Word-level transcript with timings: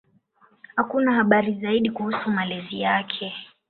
Hakuna 0.75 1.11
habari 1.13 1.53
zaidi 1.61 1.89
kuhusu 1.91 2.29
malezi 2.31 2.81
yake. 2.81 3.33